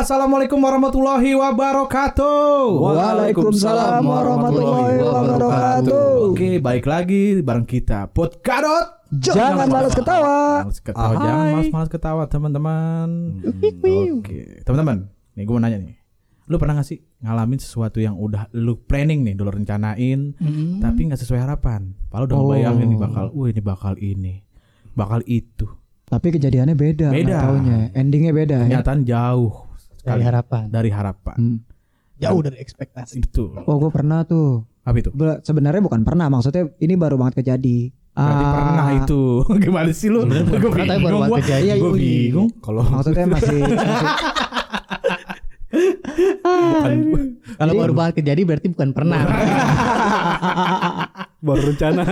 [0.00, 2.72] Assalamualaikum warahmatullahi wabarakatuh.
[2.72, 6.32] Waalaikumsalam warahmatullahi wabarakatuh.
[6.32, 8.96] Oke, balik lagi bareng kita Podkadot.
[9.12, 10.64] Jangan malas ketawa.
[10.64, 11.20] Malas ketawa, Ahai.
[11.20, 13.08] jangan malas-malas ketawa teman-teman.
[13.44, 15.12] Hmm, Oke, teman-teman.
[15.36, 16.00] Nih gue mau nanya nih.
[16.48, 20.32] Lu pernah gak sih ngalamin sesuatu yang udah lu planning nih, dulu rencanain,
[20.80, 21.92] tapi nggak sesuai harapan.
[22.08, 22.42] Padahal udah Oh.
[22.48, 24.34] ngebayangin nih bakal, wah ini bakal ini,
[24.96, 25.68] bakal itu.
[26.08, 27.36] Tapi kejadiannya beda, Beda.
[27.44, 27.92] taunya.
[27.92, 28.80] Endingnya beda ya.
[28.80, 29.04] Kenyataan
[30.00, 31.36] jauh dari sekali harapan dari harapan.
[31.36, 31.58] Hmm.
[32.16, 33.52] jauh dari ekspektasi Itu.
[33.60, 34.64] Oh, gue pernah tuh.
[34.82, 35.08] Apa itu?
[35.10, 37.92] Be- Sebenarnya bukan pernah, maksudnya ini baru banget kejadi.
[38.10, 39.22] Berarti Ah, pernah itu.
[39.64, 40.20] Gimana sih lu?
[40.22, 41.20] Sebenarnya Gue pernah, tapi baru bingung.
[41.22, 41.40] banget gua.
[41.40, 41.76] kejadian.
[41.76, 42.20] Gue Iya, iya.
[42.20, 42.48] bingung.
[42.58, 43.98] Kalau Maksudnya masih, masih
[47.56, 49.20] kalau baru banget kejadi berarti bukan pernah
[51.40, 52.02] baru rencana,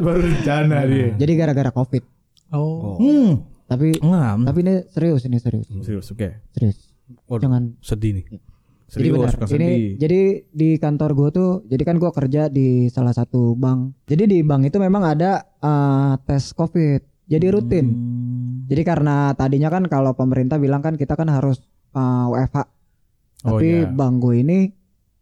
[0.00, 1.08] baru rencana dia.
[1.14, 2.02] jadi gara-gara covid.
[2.50, 3.30] oh Hmm.
[3.66, 4.42] Tapi Ngam.
[4.42, 6.28] tapi ini serius ini serius, Serius, oke.
[6.52, 6.85] serius.
[7.26, 7.62] Waduh, Jangan.
[7.82, 8.24] sedih nih.
[8.26, 8.38] Jadi
[8.86, 9.34] Serius, benar.
[9.34, 9.90] suka Ini sedih.
[9.98, 10.20] jadi
[10.54, 14.06] di kantor gue tuh, jadi kan gue kerja di salah satu bank.
[14.06, 17.02] Jadi di bank itu memang ada eh, tes covid.
[17.26, 17.86] Jadi rutin.
[17.90, 18.70] Hmm.
[18.70, 21.62] Jadi karena tadinya kan kalau pemerintah bilang kan kita kan harus
[21.94, 22.58] uh, WFH.
[23.46, 23.90] Oh, Tapi iya.
[23.90, 24.58] bang gue ini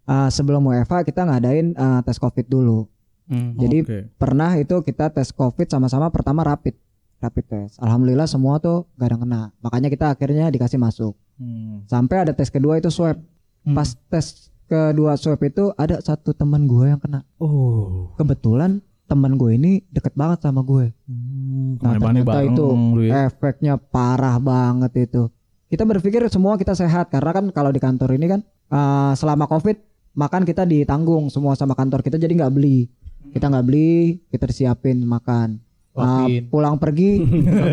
[0.08, 2.88] uh, sebelum WFH kita ngadain uh, tes COVID dulu.
[3.28, 3.56] Hmm.
[3.56, 3.98] Jadi Oke.
[4.20, 6.76] pernah itu kita tes COVID sama-sama pertama rapid,
[7.20, 7.80] rapid test.
[7.80, 9.42] Alhamdulillah semua tuh gak ada yang kena.
[9.64, 11.16] Makanya kita akhirnya dikasih masuk.
[11.38, 11.82] Hmm.
[11.90, 13.18] Sampai ada tes kedua itu swab.
[13.64, 13.74] Hmm.
[13.74, 17.22] Pas tes kedua swab itu ada satu teman gue yang kena.
[17.38, 18.14] Oh.
[18.16, 20.90] Kebetulan teman gue ini deket banget sama gue.
[21.06, 21.76] Hmm.
[21.80, 22.66] Nah, ternyata itu
[23.04, 23.28] ya.
[23.28, 25.28] efeknya parah banget itu.
[25.68, 28.40] Kita berpikir semua kita sehat karena kan kalau di kantor ini kan
[28.70, 29.80] uh, selama covid
[30.14, 32.88] makan kita ditanggung semua sama kantor kita jadi nggak beli.
[33.34, 35.58] Kita nggak beli, kita disiapin makan.
[35.94, 36.42] Uh, Suapin.
[36.50, 37.22] pulang pergi,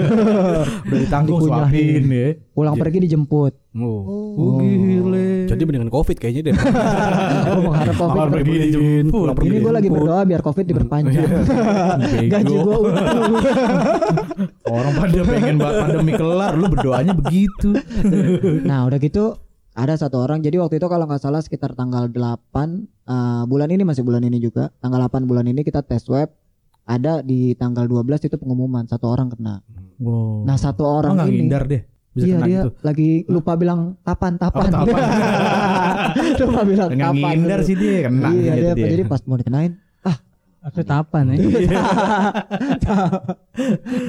[0.85, 2.37] Udah ditanggung suapin ya.
[2.53, 3.73] pulang pergi dijemput.
[3.73, 4.05] Oh.
[4.37, 5.49] Oh, gile.
[5.49, 6.55] Jadi mendingan covid kayaknya deh.
[7.49, 8.13] Gue mengharap covid.
[8.21, 9.17] Makan pergi dijemput.
[9.25, 11.29] Pulang pergi Ini gue lagi berdoa biar covid diperpanjang.
[12.13, 12.29] Bego.
[12.29, 12.77] Gaji gue.
[14.69, 17.73] Orang pada pengen buat pandemi kelar, lu berdoanya begitu.
[18.61, 19.33] Nah udah gitu
[19.71, 23.87] ada satu orang jadi waktu itu kalau nggak salah sekitar tanggal 8 eh, bulan ini
[23.87, 26.27] masih bulan ini juga tanggal 8 bulan ini kita tes web
[26.91, 29.63] ada di tanggal 12 itu pengumuman satu orang kena.
[30.01, 30.43] Wow.
[30.43, 31.81] Nah satu Orang nggak ini ngindar deh.
[32.11, 32.69] Bisa iya kena dia gitu.
[32.83, 34.67] lagi lupa bilang tapan tapan.
[34.67, 35.01] Oh, tapan.
[36.43, 37.31] lupa bilang Nggak tapan.
[37.31, 38.29] ngindar sih dia kena.
[38.35, 39.73] Iya gitu dia, jadi pas mau dikenain
[40.61, 41.41] Aku tapan ya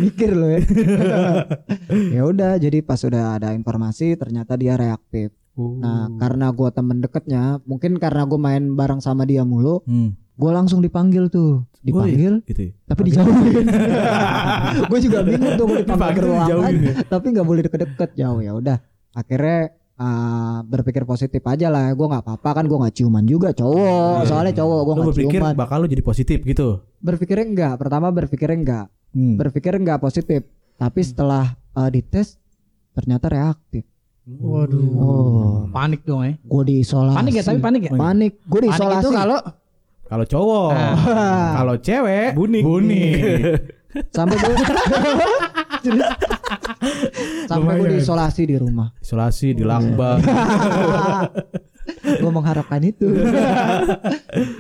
[0.04, 0.60] mikir loh ya.
[2.12, 5.32] ya udah jadi pas sudah ada informasi ternyata dia reaktif.
[5.56, 5.80] Oh.
[5.80, 10.12] Nah karena gua temen deketnya mungkin karena gue main bareng sama dia mulu Hmm.
[10.32, 11.62] Gue langsung dipanggil tuh.
[11.82, 12.72] Dipanggil gitu ya.
[12.86, 13.66] tapi dijauhin.
[14.90, 16.94] Gue juga bingung tuh mau dipanggil ke ruangan dijauhin ya?
[17.10, 18.10] tapi nggak boleh deket-deket.
[18.14, 18.78] Jauh ya udah.
[19.12, 19.58] Akhirnya
[19.98, 21.90] uh, berpikir positif aja lah.
[21.90, 24.22] Gue nggak apa-apa kan gue nggak ciuman juga cowok.
[24.22, 24.28] Iya.
[24.30, 25.54] soalnya cowok gue nggak berpikir ciuman.
[25.58, 26.68] bakal lu jadi positif gitu.
[27.02, 29.36] berpikirnya enggak pertama berpikirnya enggak Hmm.
[29.36, 30.46] berpikir enggak positif.
[30.78, 32.38] Tapi setelah uh, dites
[32.94, 33.82] ternyata reaktif.
[34.22, 34.86] Waduh.
[34.96, 35.54] Oh.
[35.68, 37.18] Panik dong ya gue diisolasi.
[37.18, 37.92] Panik ya tapi panik ya?
[37.92, 38.32] Panik.
[38.46, 39.02] Gue panik diisolasi.
[39.02, 39.38] itu kalau
[40.12, 40.70] Kalau cowok,
[41.56, 42.60] kalau cewek Bunik.
[42.60, 43.16] bunik.
[44.16, 44.56] sampai gue
[47.48, 50.20] sampai gue diisolasi di rumah Isolasi di lakbang.
[52.20, 53.08] gue mengharapkan itu.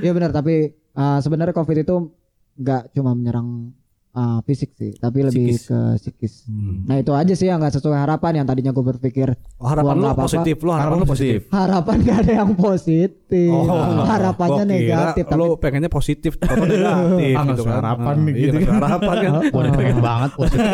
[0.00, 1.96] Iya benar, tapi uh, sebenarnya COVID itu
[2.56, 3.76] nggak cuma menyerang
[4.12, 5.66] uh, fisik sih, tapi lebih Psikis.
[5.66, 6.34] ke psikis.
[6.44, 6.84] Hmm.
[6.84, 8.38] Nah itu aja sih yang nggak sesuai harapan.
[8.38, 10.24] Yang tadinya gue berpikir Oh, harapan lu apa-apa.
[10.24, 11.40] positif, lu harapan lu positif.
[11.48, 13.50] harapan gak ada yang positif,
[14.12, 15.24] harapannya gua kira negatif.
[15.24, 17.74] Tapi Lu pengennya positif, atau negatif Ah, gitu kan.
[17.78, 19.32] harapan Ah, nih, iya, gitu sesuai harapan kan.
[19.54, 20.68] Wah, pengen banget positif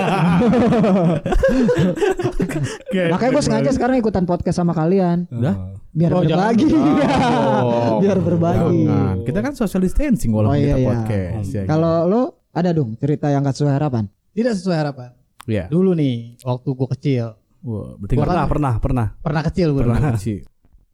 [3.09, 5.55] makanya gue sengaja sekarang ikutan podcast sama kalian, Udah?
[5.91, 6.55] biar Oh, jangan.
[6.55, 7.99] berbagi, Oh.
[8.01, 8.81] biar berbagi.
[8.87, 9.17] Jangan.
[9.25, 10.89] Kita kan social distancing walaupun Oh, iya, kita iya.
[10.89, 11.49] podcast.
[11.51, 11.63] ya.
[11.67, 14.05] Kalau lo ada dong cerita yang gak sesuai harapan?
[14.31, 15.11] tidak sesuai harapan
[15.45, 15.65] Iya.
[15.67, 17.27] dulu nih waktu gue kecil
[17.59, 19.07] Wah, berarti Gua Pernah, pernah, pernah.
[19.19, 20.39] pernah kecil gue pernah dulu sih.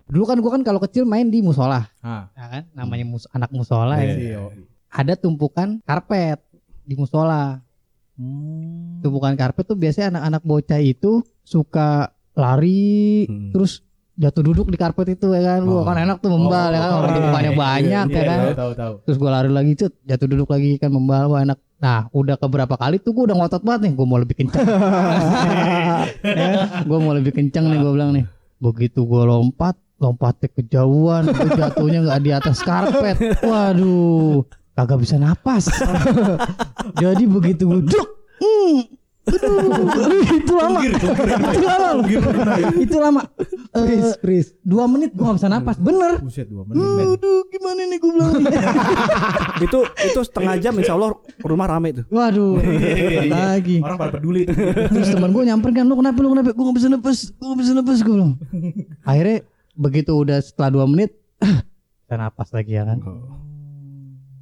[0.05, 2.29] dulu kan gue kan kalau kecil main di musola Ah.
[2.33, 4.41] ya kan namanya mus anak musola ya Iya.
[4.89, 6.41] ada tumpukan karpet
[6.83, 7.61] di musola
[8.15, 9.03] Hmm.
[9.03, 11.13] tumpukan karpet tuh biasanya anak-anak bocah itu
[11.43, 13.51] suka lari Hmm.
[13.51, 13.83] terus
[14.15, 15.61] jatuh duduk di karpet itu ya kan?
[15.65, 15.85] Wah, Oh.
[15.85, 16.91] kan enak tuh membal ya kan?
[16.93, 18.39] Orang Oh, tumpukannya iya, banyak iya, ya kan?
[18.39, 18.95] Tahu tahu tahu.
[19.03, 21.59] terus gue lari lagi cut jatuh duduk lagi kan membal wah enak.
[21.77, 24.65] Nah udah keberapa kali tuh gue udah ngotot banget nih gue mau lebih kencang
[26.25, 26.51] ya,
[26.81, 28.25] gue mau lebih kencang nih gue bilang nih.
[28.57, 31.23] Begitu gue lompat lompatnya kejauhan
[31.55, 33.17] jatuhnya nggak di atas karpet.
[33.43, 34.43] Waduh
[34.75, 35.71] kagak bisa napas.
[37.03, 38.09] Jadi begitu gue duk
[38.39, 38.79] hmm,
[39.25, 40.81] itu lama.
[40.85, 40.99] itu
[41.65, 42.05] lama.
[42.77, 43.23] itu lama.
[43.73, 44.51] Eh, Freeze, freeze.
[44.61, 45.81] dua menit gue gak bisa napas.
[45.81, 46.21] Bener.
[46.21, 46.85] Buset dua menit.
[46.85, 47.17] men.
[47.17, 48.33] Aduh gimana nih gue bilang.
[49.65, 52.05] itu itu setengah jam insya Allah rumah rame tuh.
[52.13, 52.61] Waduh.
[53.33, 53.81] lagi.
[53.81, 54.45] Orang pada peduli.
[54.93, 57.59] Terus teman gue nyamperin kan lu kenapa lu kenapa gue gak bisa napas gue gak
[57.65, 58.33] bisa napas gue bilang.
[59.09, 59.37] Akhirnya
[59.75, 61.17] begitu udah setelah dua menit
[62.07, 63.01] saya napas lagi ya kan.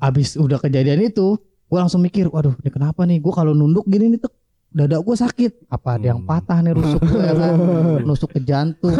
[0.03, 1.39] Abis udah kejadian itu
[1.73, 4.29] gue langsung mikir waduh ini kenapa nih gue kalau nunduk gini nih tuh
[4.73, 5.69] dada gue sakit.
[5.69, 7.55] Apa ada yang patah nih rusuk gue ya kan?
[8.09, 8.97] Nusuk ke jantung.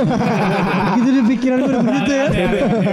[0.97, 2.27] Gitu di pikiran gue udah begitu ya.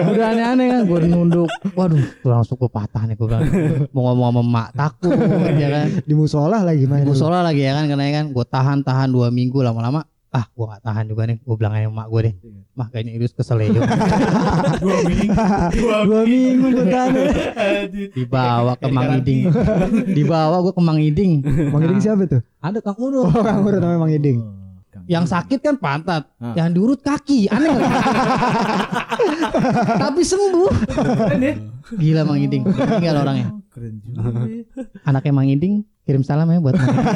[0.08, 1.52] Udah aneh-aneh kan gue nunduk.
[1.76, 3.42] Waduh tuh langsung gue patah nih gue kan
[3.92, 5.16] mau ngomong sama emak takut
[5.60, 5.88] ya kan?
[6.08, 7.04] Di musola lagi main.
[7.04, 7.86] gue musola lagi ya kan?
[7.92, 11.54] Karena kan gue tahan tahan dua minggu lama-lama ah gue gak tahan juga nih gue
[11.54, 12.34] bilang aja emak gue deh
[12.72, 13.68] mah kayaknya Idris kesel ya
[14.78, 15.34] Dua minggu.
[16.06, 17.12] Dua minggu gue tahan.
[18.14, 19.40] dibawa ke Mang Iding
[20.08, 21.32] dibawa gue ke Mang Iding
[21.68, 22.40] Bang Iding siapa tuh?
[22.58, 24.38] ada Kang Urut Oh, Kang Urut namanya Bang Iding.
[25.06, 26.54] yang sakit kan pantat Ah.
[26.54, 27.90] yang diurut kaki aneh nggak?
[30.00, 30.70] tapi sembuh
[31.36, 31.52] ya.
[31.92, 34.20] gila Mang Iding tinggal orangnya Keren juga.
[35.04, 35.74] anaknya Mang Iding
[36.04, 37.08] kirim salam ya buat Mang Iding.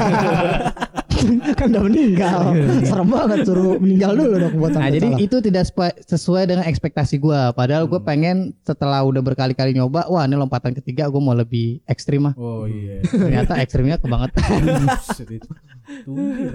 [1.60, 2.42] kan udah meninggal.
[2.84, 5.70] Serem banget suruh meninggal dulu dong buat Nah jadi itu tidak
[6.08, 7.54] sesuai dengan ekspektasi gua.
[7.54, 12.30] Padahal gue pengen setelah udah berkali-kali nyoba, wah ini lompatan ketiga gue mau lebih ekstrim
[12.32, 12.34] mah.
[12.36, 13.04] Oh iya.
[13.06, 14.62] Ternyata ekstrimnya kebangetan.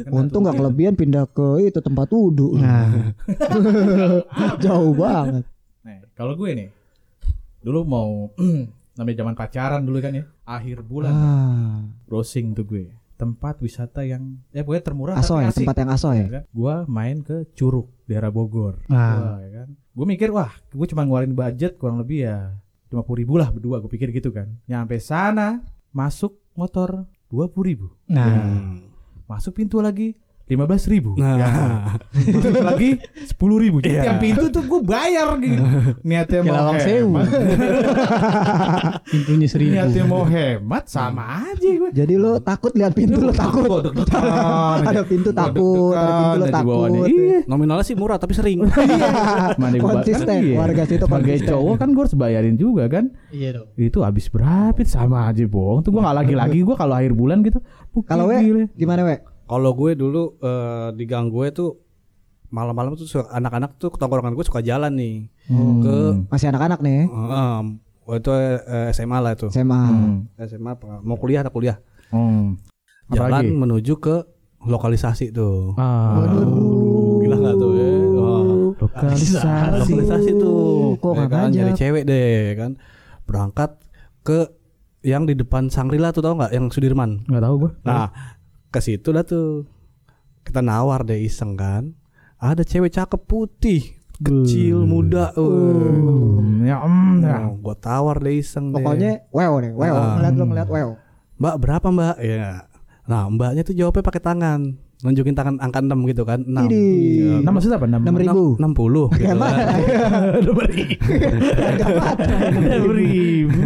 [0.09, 0.57] Untung nggak tunggir.
[0.57, 2.57] kelebihan pindah ke itu tempat wudhu.
[2.57, 3.13] Nah,
[4.65, 5.45] Jauh banget.
[5.85, 6.69] Nih, kalau gue nih
[7.61, 8.33] dulu mau
[8.97, 10.25] namanya zaman pacaran dulu kan ya.
[10.49, 11.79] Akhir bulan Ah,
[12.09, 12.89] browsing tuh gue.
[13.19, 15.67] Tempat wisata yang ya pokoknya termurah aso ya, asik.
[15.67, 16.27] tempat yang aso Ya ya.
[16.31, 16.43] kan?
[16.49, 18.79] Gua main ke Curug, daerah Bogor.
[18.87, 19.35] Nah.
[19.35, 19.69] Wah, ya kan.
[19.75, 22.55] Gue mikir wah, gue cuma ngeluarin budget kurang lebih ya
[22.89, 23.83] 50 ribu lah berdua.
[23.83, 24.55] Gue pikir gitu kan.
[24.65, 27.91] Nyampe sana masuk motor 20 ribu.
[28.07, 28.79] nah,
[29.27, 30.15] Masuk pintu lagi
[30.49, 30.57] 15
[30.89, 31.13] ribu.
[31.15, 31.37] Nah.
[31.37, 31.49] Ya.
[32.65, 33.79] Lagi 10 ribu.
[33.79, 34.03] Jadi Iya.
[34.03, 35.61] tiap pintu tuh gue bayar gitu.
[36.09, 37.13] Niatnya mau lawang sewu.
[37.15, 37.27] hemat.
[39.13, 39.73] pintunya seribu.
[39.75, 41.91] Niatnya mau hemat sama aja gue.
[41.93, 43.93] Jadi lo takut lihat pintu lo takut.
[44.89, 46.89] Ada pintu takut, ada pintu lo takut.
[47.05, 47.39] Iya.
[47.45, 48.65] Nominalnya sih murah tapi sering.
[49.55, 50.57] Mana gua- Konsisten, iya.
[50.57, 51.51] warga situ Sebagai konsisten.
[51.51, 53.05] cowok kan gue harus bayarin juga kan.
[53.29, 53.69] Iya dong.
[53.75, 55.83] Itu habis berapa sama aja bohong.
[55.83, 57.61] Tuh gue gak lagi-lagi gue kalau akhir bulan gitu.
[58.05, 58.39] Kalau we
[58.73, 59.17] gimana we?
[59.49, 61.71] Kalau gue dulu eh, di gang gue tuh
[62.49, 65.17] malam-malam tuh anak-anak tuh ketongkrongan gue suka jalan nih
[65.47, 65.81] Hmm.
[65.81, 65.97] ke
[66.29, 67.09] Masih anak-anak nih.
[68.03, 69.49] waktu itu eh, SMA lah itu.
[69.49, 69.81] SMA.
[69.83, 70.17] Hmm.
[70.39, 71.01] SMA apa?
[71.01, 71.81] mau kuliah ada kuliah.
[72.09, 72.61] Hmm.
[73.09, 73.49] Jalan Apalagi?
[73.51, 74.17] menuju ke
[74.61, 75.73] lokalisasi tuh.
[75.75, 76.21] Ah.
[77.19, 77.89] Gila gak tuh ya?
[78.15, 78.43] Wah.
[78.79, 79.49] Lokalisasi.
[79.79, 80.61] lokalisasi tuh
[80.99, 82.71] Kok ya nggak kan nyari cewek deh kan
[83.25, 83.71] berangkat
[84.23, 84.53] ke
[85.01, 87.71] yang di depan Sangrila tuh tau nggak yang Sudirman Gak tahu gue.
[87.83, 88.11] nah
[88.79, 89.67] ke situ dah tuh
[90.47, 91.93] kita nawar deh iseng kan
[92.39, 97.37] ada cewek cakep putih kecil muda Hmm, ya, mm, ya.
[97.51, 98.79] oh, gua tawar deh iseng deh.
[98.79, 99.95] Pokoknya wow deh, wow.
[99.95, 100.15] Ah.
[100.19, 100.89] Ngeliat lo ngeliat wow.
[101.39, 102.67] mbak berapa mbak ya
[103.07, 104.61] nah mbaknya tuh jawabnya pakai tangan
[104.99, 107.47] nunjukin tangan angka 6 gitu kan 6 Idih.
[107.47, 107.87] Nama maksudnya apa?
[107.87, 108.59] Nama Enam ribu.
[108.59, 109.55] 60 gitu kan.
[112.59, 113.59] Enam ribu.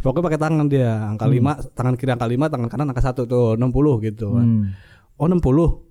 [0.00, 3.60] Pokoknya pakai tangan dia, angka 5, tangan kiri angka 5, tangan kanan angka 1 tuh,
[3.60, 4.46] 60 gitu kan.
[4.48, 4.72] Hmm.
[5.20, 5.36] Oh 60.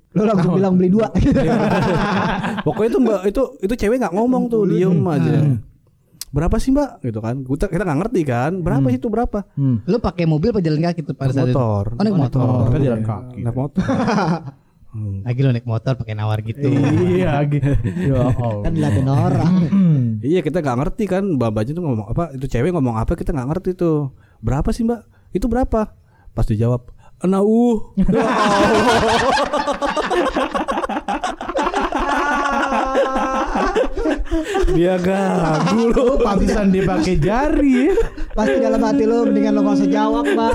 [0.09, 1.05] Lo langsung bilang beli dua.
[2.65, 5.53] Pokoknya itu Mbak itu itu cewek nggak ngomong tuh, diem aja.
[6.33, 7.05] Berapa sih Mbak?
[7.05, 7.45] Gitu kan.
[7.45, 8.57] Kita kita nggak ngerti kan.
[8.65, 9.45] Berapa sih itu berapa?
[9.53, 9.85] Hmm.
[9.85, 11.53] Lu pakai mobil apa jalan kaki tuh pada saat itu?
[11.53, 11.93] Motor.
[11.93, 12.41] Oh, naik motor.
[12.41, 13.45] Oh, kan jalan kaki.
[13.45, 13.85] Naik motor.
[14.89, 15.21] Hmm.
[15.21, 16.65] Lagi lu naik motor pakai nawar gitu.
[16.65, 17.69] Iya, gitu.
[18.09, 18.65] Ya Allah.
[18.65, 19.53] kan diliatin orang.
[20.19, 23.31] Iya kita nggak ngerti kan mbak mbaknya tuh ngomong apa itu cewek ngomong apa kita
[23.31, 24.11] nggak ngerti tuh
[24.43, 25.95] berapa sih mbak itu berapa
[26.35, 26.91] pas dijawab
[27.23, 27.79] nah uh
[34.75, 37.95] dia gagu lu Oh, pantesan dia pakai jari ya.
[38.29, 40.53] Pasti dalam hati lo mendingan lo gak usah jawab, Bang.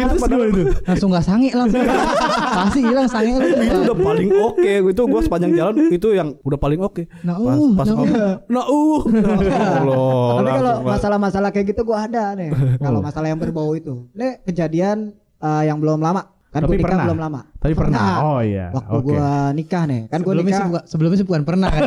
[0.00, 0.62] Itu padahal itu.
[0.84, 1.84] Langsung gak sange langsung.
[2.56, 3.46] Pasti hilang sange lu.
[3.56, 7.58] itu udah paling oke itu gue sepanjang jalan itu yang udah paling oke Nah, pas
[7.58, 9.02] uh, pas nah, ngomong nah uh
[9.46, 12.50] Ya Allah, Tapi kalau masalah-masalah kayak gitu gua ada nih.
[12.78, 14.06] Kalau masalah yang berbau itu.
[14.12, 16.34] Nih kejadian eh, yang belum lama.
[16.50, 17.04] Kan Tapi nikah pernah.
[17.04, 17.40] belum lama.
[17.60, 18.06] Tapi pernah.
[18.24, 18.72] Oh iya.
[18.72, 19.06] Waktu Oke.
[19.12, 20.02] gua nikah nih.
[20.08, 20.66] Kan gua sebelumnya nikah.
[20.82, 21.82] sih sebelumnya sih bukan pernah kan.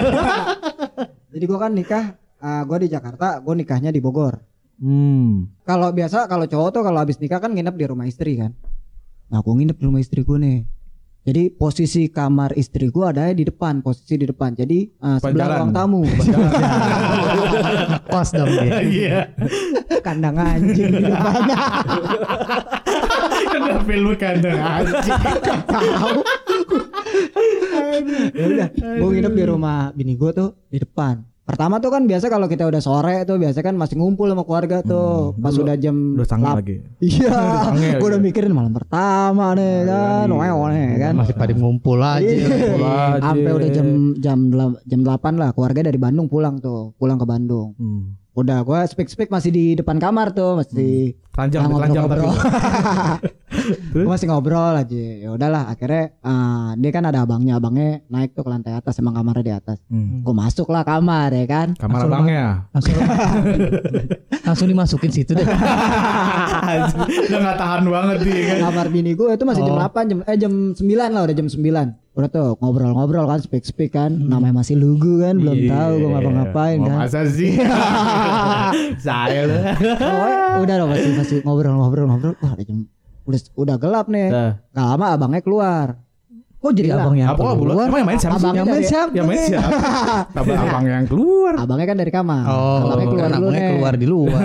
[1.34, 2.04] Jadi gua kan nikah
[2.40, 4.40] eh, gua di Jakarta, gua nikahnya di Bogor.
[4.80, 5.52] Hmm.
[5.68, 8.56] Kalau biasa kalau cowok tuh kalau habis nikah kan nginep di rumah istri kan.
[9.30, 10.64] Nah, gua nginep di rumah istriku nih.
[11.20, 14.56] Jadi posisi kamar istri gua ada di depan, posisi di depan.
[14.56, 16.02] Jadi uh, Depan sebelah ruang tamu.
[18.08, 18.80] Kos dong dia.
[18.82, 19.20] Iya.
[20.00, 21.58] Kandang anjing di depannya.
[23.52, 25.20] Kenapa lu kandang anjing?
[25.76, 26.18] Tahu.
[28.32, 28.68] ya udah,
[28.98, 31.20] gua nginep di rumah bini gua tuh di depan.
[31.50, 34.86] Pertama tuh kan biasa kalau kita udah sore tuh biasa kan masih ngumpul sama keluarga
[34.86, 35.34] tuh.
[35.34, 36.78] Pas udah jam Udah lap- lagi.
[37.02, 37.34] Iya,
[37.98, 41.14] gue udah mikirin malam pertama nih kan, wow nih kan.
[41.18, 42.22] Masih pada ngumpul aja.
[42.22, 43.18] Iya.
[43.18, 43.88] Sampai udah jam
[44.22, 44.40] jam
[44.86, 47.74] jam 8 lah keluarga dari Bandung pulang tuh, pulang ke Bandung.
[47.82, 48.14] Hmm.
[48.38, 52.06] Udah gua speak speak masih di depan kamar tuh, masih Telanjang, Nah, telanjang
[53.50, 54.06] ngobrol-ngobrol.
[54.06, 55.02] Gua masih ngobrol aja.
[55.18, 59.14] Ya udahlah, akhirnya eh, dia kan ada abangnya, abangnya naik tuh ke lantai atas, emang
[59.14, 59.78] kamarnya di atas.
[59.86, 60.22] Hmm.
[60.22, 61.68] Gue masuk lah kamar ya kan.
[61.74, 62.46] Kamar Langsung abangnya.
[62.72, 62.94] Langsung
[64.48, 65.46] langsung dimasukin situ deh.
[67.26, 68.58] Udah gak tahan banget dia kan.
[68.70, 69.82] kamar bini gue itu masih jam Oh.
[69.82, 71.62] 8 jam eh jam 9 lah udah jam 9
[72.10, 75.70] udah tuh ngobrol-ngobrol kan speak speak kan namanya masih lugu kan belum Iya.
[75.72, 77.56] tahu gue ngapa-ngapain kan Masa sih?
[79.06, 79.40] Saya
[80.60, 82.78] udah loh masih masih ngobrol-ngobrol-ngobrol wah udah jam
[83.30, 84.52] udah udah gelap nih Dah.
[84.74, 85.88] gak lama abangnya keluar
[86.60, 87.00] Kok jadi Gila.
[87.00, 87.88] abang yang keluar?
[87.88, 88.36] Emang yang main siapa?
[88.36, 89.12] Abangnya Yang main siapa?
[89.16, 89.72] Yang main siapa?
[90.36, 91.54] Abang abang yang keluar.
[91.56, 94.42] abangnya kan dari kamar Oh, abangnya keluar dulu abangnya nih keluar di luar.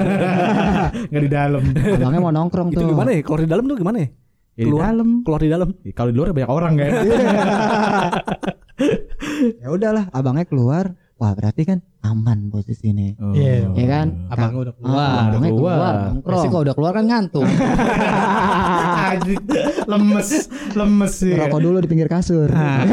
[1.10, 1.62] Nggak di dalam.
[1.74, 3.20] abangnya mau nongkrong Itu tuh gimana ya?
[3.26, 4.08] Keluar di dalam tuh gimana ya?
[4.54, 5.08] Ya, di Keluar dalam.
[5.26, 5.68] Keluar di dalam.
[5.90, 6.90] Kalau di luar banyak orang kan.
[9.62, 13.32] ya udahlah abangnya keluar wah berarti kan aman posisi ini Oh.
[13.32, 13.70] Iya.
[13.70, 15.08] ya kan Abangnya udah Ah, keluar.
[15.08, 16.26] abangnya Udah keluar, keluar.
[16.26, 17.44] Pasti kalau udah keluar kan ngantuk.
[19.84, 20.28] Lemes,
[20.74, 21.34] lemes sih.
[21.34, 22.48] Rokok dulu di pinggir kasur.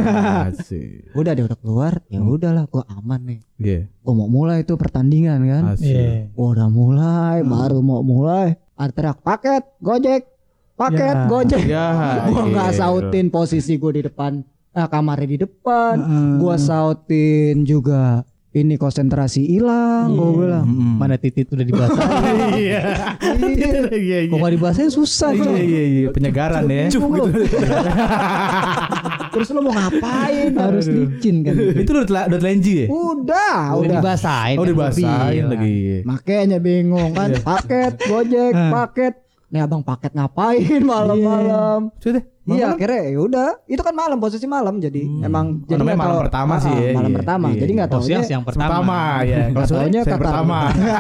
[0.48, 1.12] Asik.
[1.13, 3.40] Udah dia udah keluar, ya udahlah gua aman nih.
[3.58, 3.80] Iya.
[4.01, 5.63] Gua mau mulai tuh pertandingan kan.
[5.74, 6.36] Asik.
[6.36, 8.60] Gua udah mulai, baru mau mulai.
[8.75, 10.22] Ada teriak paket, gojek,
[10.75, 11.28] paket, Ya.
[11.28, 11.62] gojek.
[11.63, 11.88] Ya.
[12.28, 12.78] Gua nggak iya.
[12.78, 14.42] sautin posisi gua di depan,
[14.74, 15.96] ah, kamarnya di depan.
[16.38, 20.12] Gua sautin juga ini konsentrasi hilang.
[20.12, 20.66] Gua bilang.
[20.68, 21.00] Mm-mm.
[21.00, 22.20] Mana titit udah dibasahin.
[22.62, 22.82] Iya.
[23.92, 24.18] Iya.
[24.28, 26.92] Kok nggak dibasahin susah Iya iya iya penyegaran ya.
[29.32, 30.51] Terus lu mau ngapain?
[30.51, 31.56] Harus licin kan.
[31.56, 32.88] Itu udah udah telenji ya?
[32.92, 33.96] Udah, Udah udah.
[34.04, 34.58] dibasahin.
[34.60, 36.04] Oh kan, dibasahin lagi.
[36.04, 39.13] Makanya bingung kan paket gojek paket
[39.51, 41.91] nih abang paket ngapain malam-malam?
[41.93, 42.24] Coba deh.
[42.48, 43.50] iya akhirnya ya udah.
[43.65, 44.77] Itu kan malam posisi malam.
[44.77, 46.74] Jadi emang jadi namanya nggak malam tahu- pertama Ah, sih.
[46.74, 47.46] ya, malam iya, pertama.
[47.46, 47.77] iya, jadi iya.
[47.77, 48.70] nggak Oh, tahu siang siang pertama.
[48.72, 48.98] Pertama.
[49.22, 49.36] ya.
[49.38, 50.58] Kalau nggak sore taunya saya kata pertama.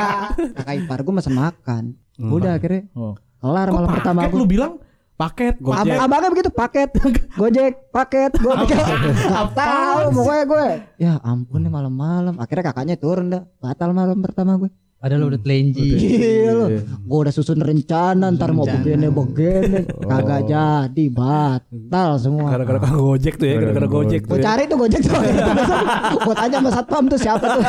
[0.57, 1.83] kakak ipar gue mesen makan.
[2.21, 3.13] Udah akhirnya Oh.
[3.37, 4.73] kelar malam pertama paket gue lu bilang?
[5.13, 5.97] Paket Ab- gojek.
[5.97, 6.89] abangnya begitu paket.
[7.39, 8.85] Gojek paket gojek.
[9.23, 10.67] Nggak tahu pokoknya gue.
[10.99, 12.35] Ya ampun nih malam-malam.
[12.35, 13.45] Akhirnya kakaknya turun dah.
[13.55, 14.69] Batal malam pertama gue
[15.01, 15.97] Padahal udah telenji.
[15.97, 22.53] Iya loh, gue udah susun rencana ntar mau begini begini, kagak jadi batal semua.
[22.53, 24.37] Gara-gara kang Gojek tuh ya, gara-gara Gojek tuh.
[24.37, 24.53] Gue ya.
[24.53, 25.17] cari tuh gojek tuh,
[26.29, 27.63] gue tanya sama satpam tuh siapa tuh,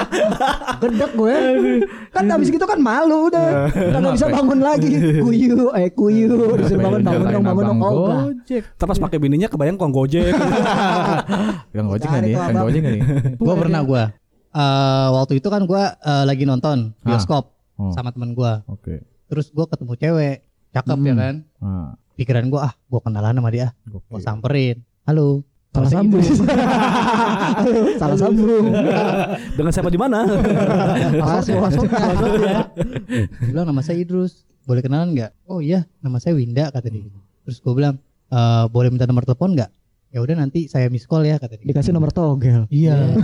[0.82, 1.36] gedek gue.
[2.10, 4.90] Kan habis gitu kan malu udah, kagak bisa bangun lagi,
[5.22, 7.94] kuyu, eh kuyu, disuruh bangun bangun dong bangun dong, oh.
[8.26, 8.74] Gojek.
[8.74, 10.34] Terus pakai bininya kebayang kang Gojek.
[11.70, 12.34] Kang Gojek nih?
[12.34, 12.66] Kang abang.
[12.66, 13.00] Gojek nih?
[13.38, 14.10] Gua pernah gua.
[14.56, 17.92] Eh, waktu itu kan gua eh, lagi nonton bioskop Oh.
[17.92, 18.64] sama teman gua.
[18.66, 19.04] Oke.
[19.28, 20.36] Terus gua ketemu cewek,
[20.72, 21.20] cakep ya Hmm.
[21.20, 21.34] kan.
[21.60, 23.76] Nah, Pikiran gua ah, gua kenalan sama dia.
[23.84, 24.24] Gua gokil.
[24.24, 24.76] samperin.
[25.04, 25.44] Halo.
[25.68, 26.40] Salah sambung, Inggris.
[27.94, 28.64] salah sambung.
[29.52, 30.24] Dengan siapa di mana?
[31.20, 31.84] Masuk, masuk.
[31.84, 34.48] Dia bilang nama saya Idrus.
[34.64, 35.36] Boleh kenalan nggak?
[35.44, 37.04] Oh iya, nama saya Winda kata dia.
[37.44, 37.94] Terus gua bilang,
[38.26, 39.68] "Eh, boleh minta nomor telepon nggak?
[40.14, 41.66] Ya udah nanti saya miss call ya kata dia.
[41.66, 42.64] Dikasih nomor togel.
[42.70, 43.18] Iya.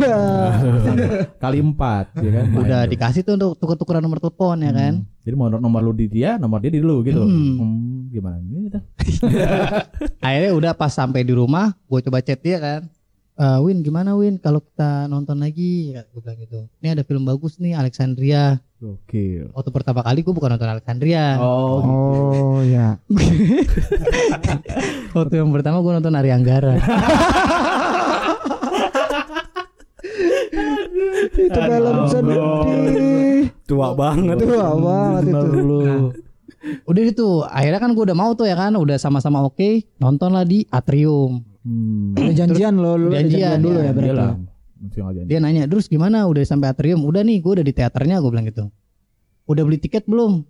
[1.42, 2.44] Kali empat, ya kan?
[2.58, 5.06] Udah Main dikasih tuh untuk tuker-tukeran nomor telepon ya kan.
[5.22, 7.22] Jadi mau nomor lu di dia, nomor dia di lu gitu.
[7.22, 7.54] Hmm.
[7.56, 8.82] Hmm, gimana ini dah?
[10.26, 12.80] akhirnya udah pas sampai di rumah gue coba chat dia kan
[13.42, 17.58] "Eh, Win gimana Win kalau kita nonton lagi gue bilang gitu ini ada film bagus
[17.58, 19.50] nih Alexandria Gokil.
[19.50, 22.96] waktu pertama kali gue bukan nonton Alexandria Oh, Oh ya.
[25.16, 26.72] waktu yang pertama gue nonton Ari Anggara
[31.32, 33.48] Itu film sedih.
[33.64, 34.36] Tua banget.
[34.38, 35.42] Tua banget itu.
[36.86, 40.46] udah itu akhirnya kan gue udah mau tuh ya kan udah sama-sama oke nonton lah
[40.46, 42.18] di Atrium Hmm.
[42.18, 43.84] Ada janjian lo, lo ada Janjian, janjian dulu ya.
[43.86, 44.10] ya berarti.
[44.10, 44.32] Iyalah.
[45.30, 48.46] Dia nanya terus gimana udah sampai Atrium udah nih gue udah di teaternya gue bilang
[48.46, 48.66] gitu
[49.42, 50.42] udah beli tiket belum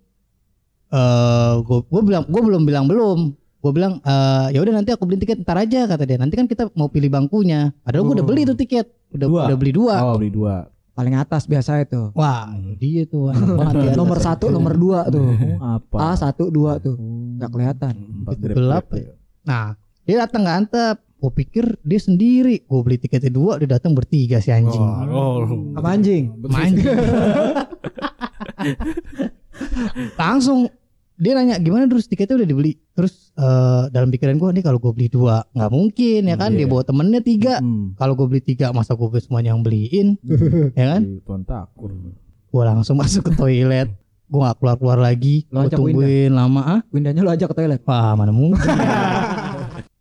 [0.89, 5.05] eh gue gue bilang gue belum bilang belum gue bilang eh ya udah nanti aku
[5.05, 8.27] beli tiket ntar aja kata dia nanti kan kita mau pilih bangkunya padahal gue udah
[8.27, 9.43] beli tuh tiket udah Dua?
[9.53, 10.65] udah beli dua Oh, beli dua.
[10.93, 12.13] Paling atas biasa itu.
[12.13, 15.25] wah dia tuh banget ya Nomor satu, nomor dua tuh.
[15.25, 15.97] Oh, apa?
[15.97, 16.97] A satu dua tuh.
[17.01, 17.37] Oh.
[17.37, 17.95] Nggak kelihatan.
[18.29, 19.13] Gelap grab ya.
[19.41, 20.97] nah Dia datang nggak antep.
[21.23, 22.67] Gue pikir dia sendiri.
[22.67, 24.83] Gue beli tiketnya dua, dia datang bertiga si anjing.
[25.15, 25.47] Oh.
[25.79, 26.35] Apa anjing?
[26.51, 26.75] Main.
[30.19, 30.67] Langsung
[31.23, 32.75] dia nanya gimana terus tiketnya udah dibeli.
[32.99, 36.51] Terus eh, dalam pikiran gue nih kalau gue beli dua nggak mungkin ya kan.
[36.59, 37.63] Dia bawa temennya tiga.
[37.63, 37.95] Hmm.
[37.95, 40.19] Kalau gue beli tiga masa gue semuanya yang beliin,
[40.75, 41.23] ya kan?
[42.51, 43.95] Gue langsung masuk ke toilet.
[44.33, 45.45] Gue gak keluar keluar lagi.
[45.53, 46.81] Lo Gue tungguin lama ah.
[46.89, 47.85] Windanya lu ajak ke toilet.
[47.85, 48.59] Wah mana mungkin.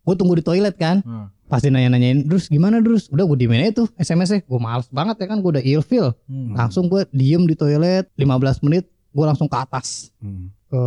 [0.02, 1.00] gue tunggu di toilet kan.
[1.06, 1.30] Hmm.
[1.46, 3.12] Pasti nanya-nanyain terus gimana terus.
[3.12, 4.42] Udah gue diemin aja tuh SMS-nya.
[4.44, 5.38] Gue males banget ya kan.
[5.38, 6.16] Gue udah ilfeel.
[6.26, 6.56] Hmm.
[6.56, 8.88] Langsung gue diem di toilet 15 menit.
[9.12, 10.10] Gue langsung ke atas.
[10.18, 10.48] Hmm.
[10.72, 10.82] Ke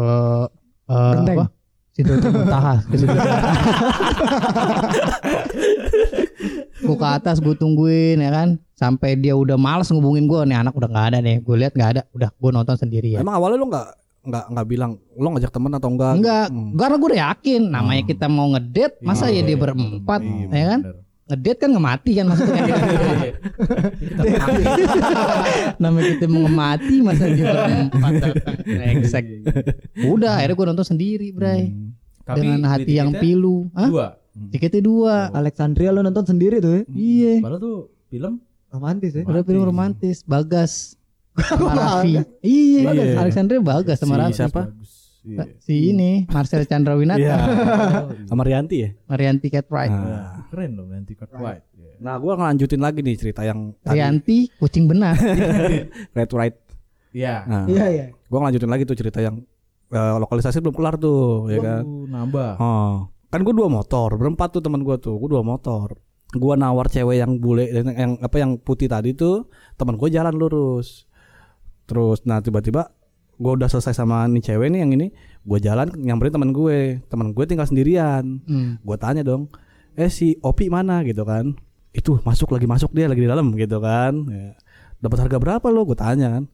[0.89, 1.37] eh, Genteng.
[1.39, 1.47] apa?
[1.95, 2.75] Situ Muntaha.
[2.91, 3.15] Ke situ.
[6.85, 10.77] gue ke atas gue tungguin ya kan sampai dia udah males ngubungin gue nih anak
[10.77, 13.67] udah nggak ada nih gue lihat nggak ada udah gue nonton sendirian Emang awalnya lu
[13.71, 13.87] nggak
[14.25, 16.13] nggak nggak bilang lo ngajak temen atau enggak?
[16.15, 16.73] enggak Hmm.
[16.73, 20.79] karena gue udah yakin namanya kita mau ngedate masa ya dia berempat Iya, ya kan
[20.81, 20.95] bener.
[21.25, 22.63] ngedate kan ngemati kan maksudnya
[25.77, 28.11] namanya kita mau ngemati masa dia berempat
[28.61, 29.25] Brengsek.
[30.03, 31.93] udah akhirnya gue nonton sendiri bray Hmm.
[32.25, 33.85] Tapi dengan hati yang pilu Hah?
[33.85, 34.07] Dua.
[34.49, 36.83] tiketnya dua Alexandria lu nonton sendiri tuh ya.
[36.89, 37.77] iya Padahal tuh
[38.07, 39.21] film Romantis ya.
[39.23, 40.97] udah film romantis bagas
[41.37, 43.19] sama Raffi iya Iya.
[43.19, 44.61] Alexandria bagas sama Si Raffi siapa?
[44.71, 44.91] bagus.
[45.25, 45.43] Iya.
[45.57, 47.37] si ini Marcel Chandrawinata Iya.
[48.29, 48.89] Sama Rianti ya?
[49.09, 51.65] Marianti Cartwright Nah, Keren loh Cut White.
[51.73, 51.93] Iya.
[51.97, 55.17] nah gue ngelanjutin lagi nih cerita yang tadi Rianti kucing benar
[56.15, 56.55] Red Right.
[57.09, 57.35] Iya.
[57.47, 58.05] Nah, Iya iya.
[58.13, 59.41] gue ngelanjutin lagi tuh cerita yang
[59.89, 61.83] eh, lokalisasi belum kelar tuh, ya kan?
[61.85, 62.51] Nambah.
[62.59, 65.95] Oh, kan gue dua motor, berempat tuh teman gue tuh, gue dua motor.
[66.35, 70.35] Gue nawar cewek yang bule, yang, yang apa yang putih tadi tuh, teman gue jalan
[70.35, 71.04] lurus.
[71.85, 72.89] Terus, nah tiba-tiba
[73.35, 75.07] gue udah selesai sama nih cewek nih yang ini,
[75.43, 78.41] gue jalan nyamperin teman gue, teman gue tinggal sendirian.
[78.47, 78.79] Hmm.
[78.81, 79.51] Gue tanya dong,
[79.95, 81.55] eh si Opi mana gitu kan?
[81.95, 84.13] Itu masuk lagi masuk dia lagi di dalam gitu kan?
[84.27, 84.55] Ya.
[84.99, 85.87] Dapat harga berapa lo?
[85.87, 86.45] Gue tanya kan.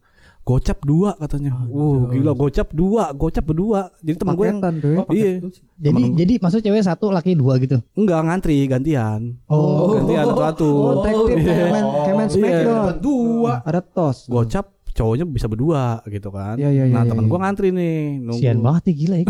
[0.42, 1.54] Gocap dua katanya.
[1.70, 3.94] Wow gila gocap dua, gocap berdua.
[4.02, 5.02] Jadi teman gue yang ya.
[5.14, 5.34] Iya.
[5.78, 9.38] jadi jadi maksud cewek satu laki dua gitu Enggak ngantri gantian.
[9.46, 10.02] Oh.
[10.02, 10.70] Gantian satu-satu.
[10.74, 12.36] Oh, tag team kayak main kayak main Iya.
[12.42, 12.94] Smackdown.
[13.06, 13.54] Dua.
[13.62, 14.26] Ada tos.
[14.26, 16.60] Gocap cowoknya bisa berdua gitu kan.
[16.60, 17.32] Iya, iya, iya, nah, iya, teman iya.
[17.32, 18.42] gua ngantri nih nunggu.
[18.44, 19.26] sian banget nih gila ya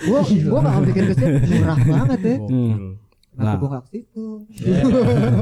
[0.00, 1.38] Gua gua enggak bikin ke situ.
[1.60, 2.36] Murah banget ya.
[2.40, 3.54] Kenapa Nah.
[3.58, 4.24] gua enggak ke situ?
[4.62, 4.82] Iya.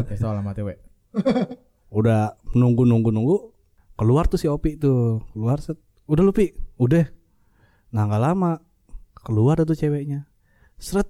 [0.08, 0.74] Kasih tau alamatnya, we.
[1.88, 3.36] Udah nunggu nunggu nunggu
[3.94, 5.20] keluar tuh si Opi tuh.
[5.32, 5.78] Keluar set.
[6.08, 7.04] Udah lu Pi, udah.
[7.92, 8.60] Nah, nggak lama
[9.14, 10.24] keluar tuh ceweknya.
[10.80, 11.08] Seret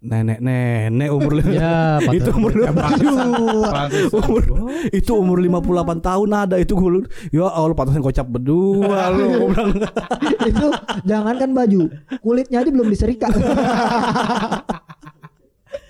[0.00, 2.52] nenek-nenek umur ya itu umur
[4.12, 4.42] umur
[4.92, 9.50] itu umur 58 tahun ada itu gue ya Allah pantasnya gocap berdua lu
[10.50, 10.66] itu
[11.08, 11.82] jangankan baju,
[12.22, 13.28] kulitnya aja belum diserika.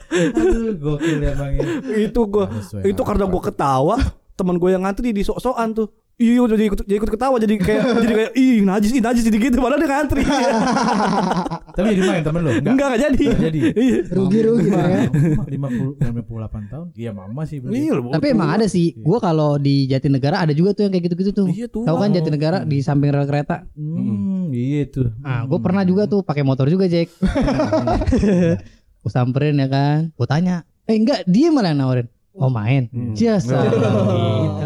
[0.06, 1.66] Aduh, gokil ya Bang ya.
[2.08, 3.96] itu gua Sesuai itu karena gua ketawa
[4.36, 7.82] teman gue yang ngantri di sok-sokan tuh iya jadi ikut jadi ikut ketawa jadi kayak
[8.02, 10.22] jadi kayak ih najis ih najis jadi gitu padahal dia ngantri
[11.76, 12.50] Tapi jadi main temen lu?
[12.54, 13.60] enggak enggak jadi Nggak jadi.
[13.76, 15.12] iya Rugi-rugi ya.
[15.44, 16.86] Lima puluh lima puluh delapan tahun.
[16.94, 17.76] Iya mama sih berarti.
[17.78, 21.30] Iya, tapi emang ada sih gua kalau di Jatinegara ada juga tuh yang kayak gitu-gitu
[21.34, 21.84] tuh Iya tuh.
[21.84, 25.12] tahu kan Jatinegara di samping rel kereta Hmm, iya tuh.
[25.20, 27.12] nah gue pernah juga tuh pakai motor juga Jack
[29.02, 32.82] gue samperin ya kan gue tanya eh enggak dia malah yang nawarin mau main?
[33.16, 33.80] Jasa gitu.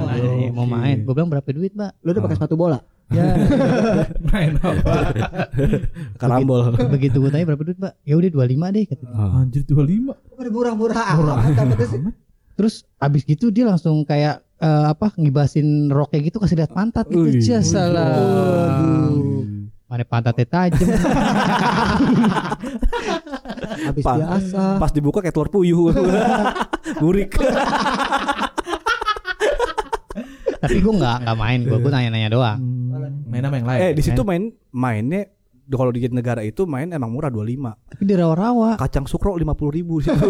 [0.06, 1.02] nanya, mau main?
[1.06, 1.94] Gue bilang berapa duit mbak?
[2.02, 2.78] Lu udah pakai sepatu bola?
[3.10, 3.26] ya.
[4.30, 4.94] Main apa?
[6.18, 6.70] karambol.
[6.94, 7.94] Begitu gue tanya berapa duit mbak?
[8.06, 9.26] Ya udah 25 deh kata dia.
[9.38, 10.38] Anjir 25.
[10.38, 11.06] Udah murah-murah
[11.86, 12.02] sih.
[12.58, 17.40] terus abis gitu dia langsung kayak eh, apa ngibasin roknya gitu kasih lihat pantat gitu.
[17.40, 18.12] Jasa lah
[19.90, 20.86] mana pantatnya tajam
[23.90, 24.62] Habis Pa- biasa.
[24.78, 25.90] pas dibuka kayak telur puyuh.
[27.02, 27.34] Burik
[30.60, 31.60] tapi gue nggak nggak main.
[31.64, 32.58] Gue gue nanya-nanya doang.
[33.26, 33.80] Main sama yang lain.
[33.80, 35.24] eh di situ main mainnya
[35.72, 40.02] kalau di negara itu main emang murah 25 tapi di rawa-rawa kacang sukro 50 ribu
[40.02, 40.10] sih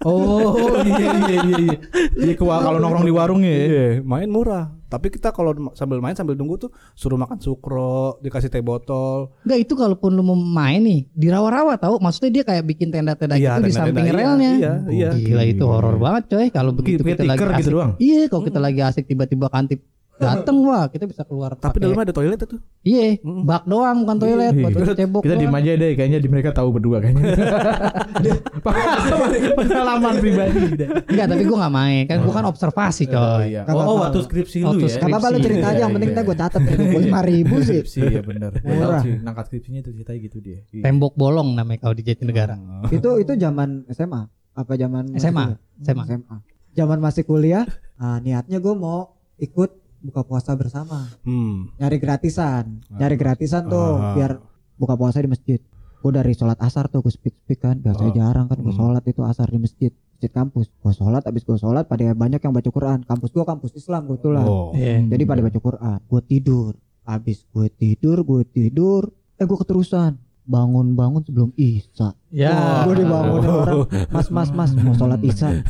[0.00, 1.76] Oh iya iya iya iya.
[2.16, 3.52] Iya ke kalau nongkrong di warung ya.
[3.52, 4.72] Iya, main murah.
[4.88, 9.36] Tapi kita kalau sambil main sambil nunggu tuh suruh makan sukro, dikasih teh botol.
[9.44, 13.36] Enggak itu kalaupun lu mau main nih di rawa-rawa tahu maksudnya dia kayak bikin tenda-tenda
[13.36, 14.52] Iya, gitu di samping iya, relnya.
[14.56, 15.10] iya, iya.
[15.12, 17.60] Gila itu horor banget coy kalau begitu kita lagi tikar asik.
[17.60, 17.92] gitu doang.
[18.00, 19.84] Iya kalau kita lagi asik tiba-tiba kantip
[20.20, 21.52] Dateng wah kita bisa keluar.
[21.52, 22.56] Tapi pakai- dalamnya ada toilet itu.
[22.80, 25.20] Iya, bak doang bukan toilet buat cuci cebok.
[25.20, 25.42] Kita doang.
[25.42, 27.24] diem aja deh, kayaknya di mereka tahu berdua kayaknya.
[28.60, 30.60] Pengalaman pribadi.
[31.06, 32.02] Enggak, tapi gua nggak main.
[32.04, 33.44] Kan gua kan observasi, Oh coy.
[33.48, 33.62] iya.
[33.64, 34.96] Nggak Oh, oh, waktu skripsi lu Waktu ya.
[34.96, 36.14] Gak apa-apa lu cerita aja Iya, yang penting iya.
[36.14, 36.60] kita gue catat
[36.94, 37.80] lima ribu sih.
[37.80, 38.50] Skripsi ya bener.
[38.60, 39.02] Murah.
[39.02, 40.58] nangkat skripsinya itu ceritanya gitu dia.
[40.70, 40.82] Iya.
[40.84, 42.56] Tembok bolong namanya kalau di Jatinegara.
[42.90, 45.56] itu itu zaman SMA apa zaman SMA?
[45.80, 46.04] SMA.
[46.06, 46.36] SMA.
[46.70, 51.70] Zaman masih kuliah, ah, niatnya gue mau ikut buka puasa bersama, Hmm.
[51.76, 54.16] nyari gratisan, nyari gratisan tuh Ah.
[54.16, 54.32] biar
[54.74, 55.60] buka puasa di masjid.
[56.00, 58.16] Gue dari sholat asar tuh gue speak speak kan, biasanya Oh.
[58.16, 58.80] jarang kan gue Hmm.
[58.80, 60.72] sholat itu asar di masjid, masjid kampus.
[60.80, 63.04] Gue sholat, abis gue sholat pada banyak yang baca Quran.
[63.04, 64.46] Kampus gue kampus Islam kebetulan.
[64.48, 64.72] Oh.
[64.72, 65.04] Iya.
[65.04, 65.98] Jadi pada baca Quran.
[66.08, 66.72] Gue tidur.
[67.04, 69.12] Abis gue tidur, gue tidur.
[69.36, 70.16] Eh gue keterusan.
[70.50, 72.10] Bangun-bangun sebelum Isya.
[72.30, 72.82] Ya.
[72.86, 73.86] Gue dibangunin orang.
[74.10, 74.70] Mas, mas, mas.
[74.74, 75.62] Mau sholat Isya.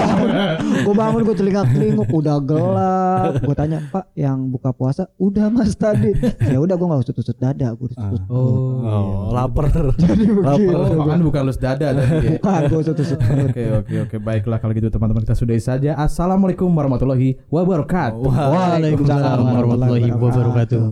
[0.84, 2.08] gue bangun, gue celingak celinguk.
[2.12, 3.40] Udah gelap.
[3.40, 5.08] Gue tanya, Pak yang buka puasa?
[5.16, 6.12] Udah mas tadi.
[6.44, 7.72] Ya udah gue gak usut-usut dada.
[7.72, 7.96] Gue usut
[8.28, 9.72] Oh, Oh, lapar.
[9.96, 10.72] Jadi begitu.
[10.72, 12.30] Oh, kan bukan lus dada tadi ya.
[12.36, 13.48] Bukan, gue usut-usut perut.
[13.52, 15.96] Oke oke oke baiklah kalau gitu teman-teman kita sudahi saja.
[15.96, 18.20] Assalamualaikum warahmatullahi wabarakatuh.
[18.28, 20.82] Waalaikumsalam warahmatullahi wabarakatuh.